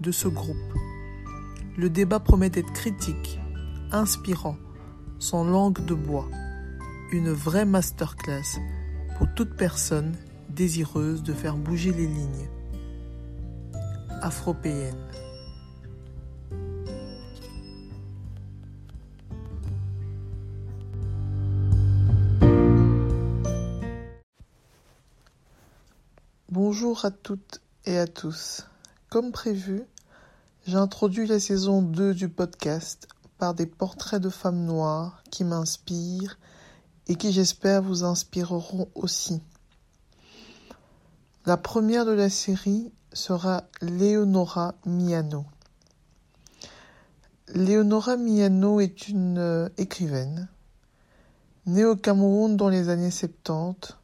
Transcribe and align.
de 0.00 0.12
ce 0.12 0.28
groupe. 0.28 0.56
Le 1.76 1.90
débat 1.90 2.20
promet 2.20 2.50
d'être 2.50 2.72
critique, 2.72 3.38
inspirant, 3.92 4.56
sans 5.18 5.44
langue 5.44 5.84
de 5.84 5.94
bois, 5.94 6.28
une 7.12 7.30
vraie 7.30 7.64
masterclass 7.64 8.58
pour 9.18 9.28
toute 9.34 9.56
personne 9.56 10.14
désireuse 10.48 11.22
de 11.22 11.32
faire 11.32 11.56
bouger 11.56 11.92
les 11.92 12.06
lignes. 12.06 12.48
Afropéenne. 14.22 14.96
Bonjour 26.50 27.04
à 27.04 27.10
toutes 27.10 27.60
et 27.86 27.96
à 27.96 28.06
tous. 28.06 28.66
Comme 29.10 29.32
prévu, 29.32 29.82
j'ai 30.68 30.76
introduit 30.76 31.26
la 31.26 31.40
saison 31.40 31.82
2 31.82 32.14
du 32.14 32.28
podcast 32.28 33.08
par 33.38 33.54
des 33.54 33.66
portraits 33.66 34.22
de 34.22 34.28
femmes 34.28 34.64
noires 34.64 35.24
qui 35.32 35.42
m'inspirent 35.42 36.38
et 37.08 37.16
qui 37.16 37.32
j'espère 37.32 37.82
vous 37.82 38.04
inspireront 38.04 38.88
aussi. 38.94 39.42
La 41.44 41.56
première 41.56 42.06
de 42.06 42.12
la 42.12 42.30
série 42.30 42.92
sera 43.12 43.64
Leonora 43.82 44.76
Miano. 44.86 45.44
Leonora 47.48 48.16
Miano 48.16 48.78
est 48.78 49.08
une 49.08 49.38
euh, 49.38 49.68
écrivaine, 49.76 50.46
née 51.66 51.84
au 51.84 51.96
Cameroun 51.96 52.56
dans 52.56 52.68
les 52.68 52.88
années 52.90 53.10
70. 53.10 53.96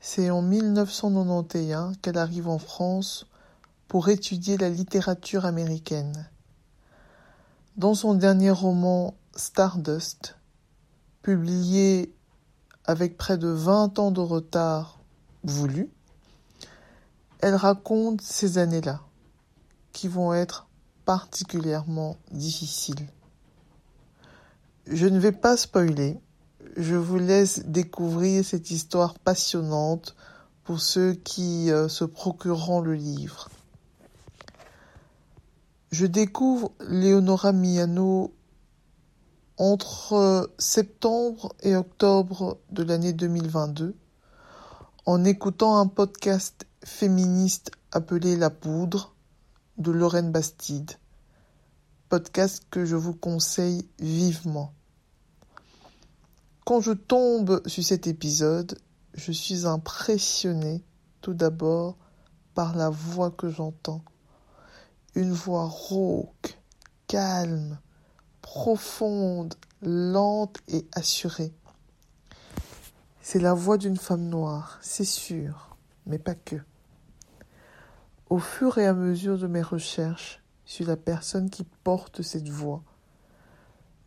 C'est 0.00 0.30
en 0.30 0.42
1991 0.42 1.98
qu'elle 2.02 2.18
arrive 2.18 2.48
en 2.48 2.58
France 2.58 3.28
pour 3.88 4.08
étudier 4.08 4.56
la 4.56 4.68
littérature 4.68 5.44
américaine. 5.44 6.28
Dans 7.76 7.94
son 7.94 8.14
dernier 8.14 8.50
roman 8.50 9.14
Stardust, 9.34 10.36
publié 11.22 12.14
avec 12.84 13.16
près 13.16 13.36
de 13.36 13.48
20 13.48 13.98
ans 13.98 14.10
de 14.10 14.20
retard 14.20 15.00
voulu, 15.44 15.90
elle 17.40 17.54
raconte 17.54 18.22
ces 18.22 18.58
années-là, 18.58 19.00
qui 19.92 20.08
vont 20.08 20.32
être 20.32 20.66
particulièrement 21.04 22.16
difficiles. 22.30 23.08
Je 24.86 25.06
ne 25.06 25.18
vais 25.18 25.32
pas 25.32 25.56
spoiler, 25.56 26.18
je 26.76 26.94
vous 26.94 27.18
laisse 27.18 27.64
découvrir 27.66 28.44
cette 28.44 28.70
histoire 28.70 29.18
passionnante 29.18 30.16
pour 30.64 30.80
ceux 30.80 31.12
qui 31.12 31.70
euh, 31.70 31.88
se 31.88 32.04
procureront 32.04 32.80
le 32.80 32.94
livre. 32.94 33.48
Je 35.98 36.04
découvre 36.04 36.72
Leonora 36.80 37.52
Miano 37.52 38.34
entre 39.56 40.52
septembre 40.58 41.54
et 41.62 41.74
octobre 41.74 42.58
de 42.70 42.82
l'année 42.82 43.14
2022 43.14 43.96
en 45.06 45.24
écoutant 45.24 45.78
un 45.78 45.86
podcast 45.86 46.66
féministe 46.84 47.70
appelé 47.92 48.36
La 48.36 48.50
Poudre 48.50 49.14
de 49.78 49.90
Lorraine 49.90 50.32
Bastide. 50.32 50.90
Podcast 52.10 52.64
que 52.70 52.84
je 52.84 52.96
vous 52.96 53.14
conseille 53.14 53.88
vivement. 53.98 54.74
Quand 56.66 56.82
je 56.82 56.92
tombe 56.92 57.66
sur 57.66 57.82
cet 57.82 58.06
épisode, 58.06 58.78
je 59.14 59.32
suis 59.32 59.64
impressionné 59.64 60.84
tout 61.22 61.32
d'abord 61.32 61.96
par 62.52 62.76
la 62.76 62.90
voix 62.90 63.30
que 63.30 63.48
j'entends 63.48 64.04
une 65.16 65.32
voix 65.32 65.64
rauque, 65.64 66.58
calme, 67.06 67.78
profonde, 68.42 69.54
lente 69.80 70.58
et 70.68 70.86
assurée. 70.92 71.54
C'est 73.22 73.40
la 73.40 73.54
voix 73.54 73.78
d'une 73.78 73.96
femme 73.96 74.28
noire, 74.28 74.78
c'est 74.82 75.06
sûr, 75.06 75.74
mais 76.04 76.18
pas 76.18 76.34
que. 76.34 76.56
Au 78.28 78.38
fur 78.38 78.76
et 78.76 78.86
à 78.86 78.92
mesure 78.92 79.38
de 79.38 79.46
mes 79.46 79.62
recherches 79.62 80.42
sur 80.66 80.86
la 80.86 80.98
personne 80.98 81.48
qui 81.48 81.64
porte 81.64 82.20
cette 82.20 82.50
voix, 82.50 82.82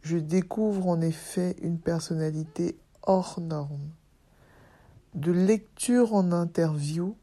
je 0.01 0.17
découvre 0.17 0.87
en 0.87 1.01
effet 1.01 1.55
une 1.63 1.79
personnalité 1.79 2.77
hors 3.01 3.41
norme. 3.41 3.89
De 5.15 5.31
lecture 5.31 6.13
en 6.13 6.31
interview, 6.31 7.17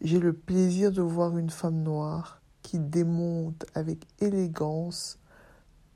j'ai 0.00 0.20
le 0.20 0.32
plaisir 0.32 0.90
de 0.90 1.02
voir 1.02 1.36
une 1.36 1.50
femme 1.50 1.82
noire 1.82 2.39
qui 2.70 2.78
démonte 2.78 3.66
avec 3.74 4.06
élégance 4.20 5.18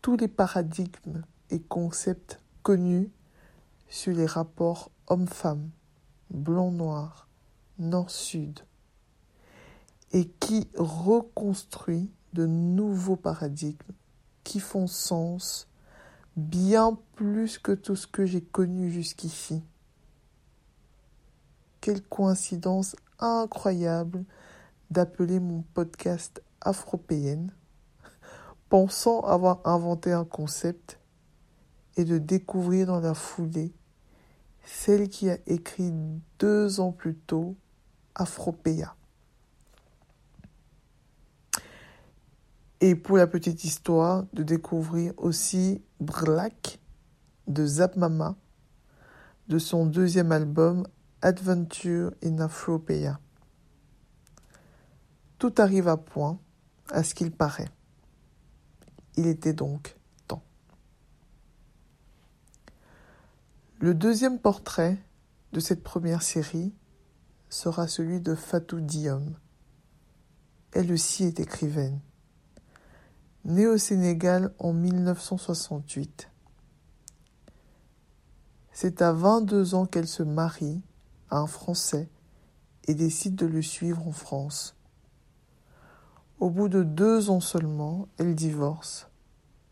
tous 0.03 0.17
les 0.17 0.27
paradigmes 0.27 1.23
et 1.51 1.61
concepts 1.61 2.41
connus 2.65 3.12
sur 3.89 4.12
les 4.12 4.27
rapports 4.27 4.91
homme-femme, 5.07 5.71
blanc-noir, 6.31 7.29
nord-sud, 7.79 8.59
et 10.11 10.27
qui 10.27 10.67
reconstruit 10.77 12.11
de 12.33 12.45
nouveaux 12.45 13.15
paradigmes 13.15 13.95
qui 14.43 14.59
font 14.59 14.89
sens 14.89 15.69
bien 16.35 16.99
plus 17.15 17.59
que 17.59 17.71
tout 17.71 17.95
ce 17.95 18.09
que 18.09 18.27
j'ai 18.27 18.43
connu 18.43 18.91
jusqu'ici. 18.91 19.62
Quelle 21.81 22.03
coïncidence 22.03 22.97
incroyable 23.21 24.25
d'appeler 24.91 25.39
mon 25.39 25.62
podcast 25.73 26.43
afropéenne, 26.65 27.53
pensant 28.69 29.21
avoir 29.21 29.61
inventé 29.65 30.13
un 30.13 30.25
concept 30.25 30.99
et 31.97 32.05
de 32.05 32.19
découvrir 32.19 32.87
dans 32.87 33.01
la 33.01 33.15
foulée 33.15 33.73
celle 34.65 35.09
qui 35.09 35.31
a 35.31 35.39
écrit 35.47 35.93
deux 36.39 36.81
ans 36.81 36.93
plus 36.93 37.15
tôt 37.15 37.57
Afropéa. 38.15 38.97
Et 42.81 42.95
pour 42.95 43.17
la 43.17 43.27
petite 43.27 43.65
histoire, 43.65 44.25
de 44.33 44.43
découvrir 44.43 45.13
aussi 45.17 45.83
Brlack 46.01 46.81
de 47.47 47.67
Zap 47.67 47.97
Mama 47.97 48.37
de 49.49 49.59
son 49.59 49.87
deuxième 49.87 50.33
album 50.33 50.87
Adventure 51.23 52.13
in 52.23 52.39
Afropéa. 52.39 53.19
Tout 55.39 55.55
arrive 55.59 55.89
à 55.89 55.97
point 55.97 56.39
à 56.91 57.03
ce 57.03 57.15
qu'il 57.15 57.31
paraît. 57.33 57.69
Il 59.17 59.27
était 59.27 59.53
donc 59.53 59.97
temps. 60.27 60.43
Le 63.78 63.95
deuxième 63.95 64.39
portrait 64.39 64.99
de 65.53 65.61
cette 65.61 65.83
première 65.83 66.23
série 66.23 66.73
sera 67.49 67.87
celui 67.87 68.21
de 68.21 68.34
Fatou 68.34 68.81
Diom. 68.81 69.37
Elle 70.73 70.93
aussi 70.93 71.25
est 71.25 71.38
écrivaine. 71.38 72.00
Née 73.44 73.67
au 73.67 73.79
Sénégal 73.79 74.53
en 74.59 74.73
1968. 74.73 76.29
C'est 78.73 79.03
à 79.03 79.12
22 79.12 79.75
ans 79.76 79.87
qu'elle 79.87 80.09
se 80.09 80.25
marie 80.25 80.82
à 81.31 81.38
un 81.38 81.47
Français 81.47 82.09
et 82.88 82.94
décide 82.94 83.37
de 83.37 83.47
le 83.47 83.62
suivre 83.62 84.06
en 84.09 84.12
France. 84.12 84.76
Au 86.41 86.51
bout 86.51 86.69
de 86.69 86.83
deux 86.83 87.31
ans 87.31 87.41
seulement, 87.41 88.09
elle 88.19 88.35
divorce 88.35 89.09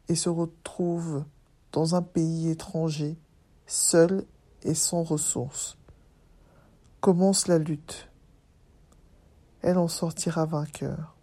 et 0.08 0.14
se 0.14 0.28
retrouve 0.28 1.24
dans 1.72 1.94
un 1.94 2.02
pays 2.02 2.50
étranger, 2.50 3.18
seule 3.66 4.24
et 4.62 4.74
sans 4.74 5.02
ressources. 5.02 5.76
Commence 7.00 7.48
la 7.48 7.58
lutte? 7.58 8.08
Elle 9.62 9.78
en 9.78 9.88
sortira 9.88 10.44
vainqueur. 10.46 11.16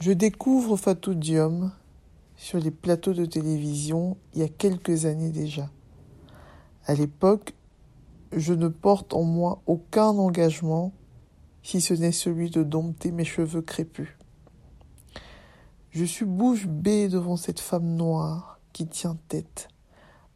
Je 0.00 0.12
découvre 0.12 0.76
Fatou 0.76 1.14
Diom 1.14 1.72
sur 2.36 2.58
les 2.58 2.70
plateaux 2.70 3.14
de 3.14 3.24
télévision 3.24 4.16
il 4.34 4.40
y 4.40 4.44
a 4.44 4.48
quelques 4.48 5.06
années 5.06 5.30
déjà. 5.30 5.70
À 6.84 6.94
l'époque, 6.94 7.54
je 8.32 8.52
ne 8.52 8.68
porte 8.68 9.14
en 9.14 9.22
moi 9.22 9.62
aucun 9.66 10.08
engagement 10.08 10.92
si 11.66 11.80
ce 11.80 11.94
n'est 11.94 12.12
celui 12.12 12.48
de 12.48 12.62
dompter 12.62 13.10
mes 13.10 13.24
cheveux 13.24 13.60
crépus. 13.60 14.16
Je 15.90 16.04
suis 16.04 16.24
bouche 16.24 16.68
bée 16.68 17.08
devant 17.08 17.36
cette 17.36 17.58
femme 17.58 17.96
noire 17.96 18.60
qui 18.72 18.86
tient 18.86 19.18
tête 19.26 19.66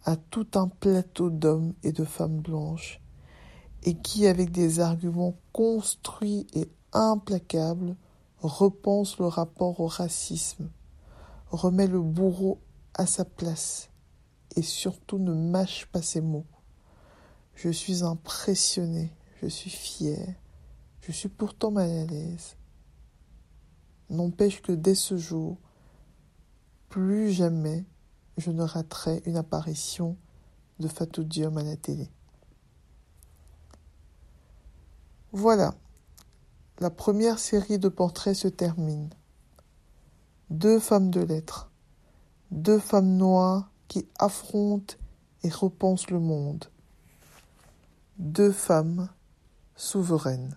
à 0.04 0.16
tout 0.16 0.48
un 0.54 0.66
plateau 0.66 1.30
d'hommes 1.30 1.74
et 1.84 1.92
de 1.92 2.02
femmes 2.02 2.40
blanches, 2.40 3.00
et 3.84 3.94
qui, 3.94 4.26
avec 4.26 4.50
des 4.50 4.80
arguments 4.80 5.36
construits 5.52 6.48
et 6.52 6.68
implacables, 6.92 7.94
repense 8.40 9.20
le 9.20 9.26
rapport 9.26 9.78
au 9.78 9.86
racisme, 9.86 10.68
remet 11.52 11.86
le 11.86 12.00
bourreau 12.00 12.58
à 12.94 13.06
sa 13.06 13.24
place, 13.24 13.90
et 14.56 14.62
surtout 14.62 15.20
ne 15.20 15.32
mâche 15.32 15.86
pas 15.92 16.02
ses 16.02 16.22
mots. 16.22 16.46
Je 17.54 17.70
suis 17.70 18.02
impressionné, 18.02 19.12
je 19.40 19.46
suis 19.46 19.70
fier, 19.70 20.34
je 21.00 21.12
suis 21.12 21.29
pourtant 21.29 21.70
mal 21.70 21.91
à 21.91 22.05
l'aise. 22.05 22.56
N'empêche 24.11 24.61
que 24.61 24.73
dès 24.73 24.94
ce 24.94 25.17
jour, 25.17 25.58
plus 26.88 27.31
jamais 27.32 27.85
je 28.37 28.50
ne 28.50 28.62
raterai 28.62 29.23
une 29.26 29.37
apparition 29.37 30.17
de 30.79 30.88
Fatou 30.88 31.25
Diom 31.25 31.56
à 31.58 31.62
la 31.62 31.76
télé. 31.76 32.11
Voilà, 35.32 35.75
la 36.81 36.91
première 36.91 37.38
série 37.38 37.79
de 37.79 37.88
portraits 37.88 38.35
se 38.35 38.49
termine. 38.49 39.11
Deux 40.49 40.81
femmes 40.81 41.11
de 41.11 41.20
lettres, 41.20 41.70
deux 42.50 42.81
femmes 42.81 43.17
noires 43.17 43.70
qui 43.87 44.08
affrontent 44.19 44.94
et 45.44 45.50
repensent 45.50 46.11
le 46.11 46.19
monde. 46.19 46.64
Deux 48.19 48.50
femmes 48.50 49.08
souveraines. 49.76 50.56